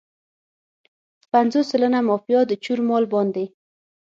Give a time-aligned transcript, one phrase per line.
[1.31, 3.45] پنځوس سلنه مافیا د چور مال باندې.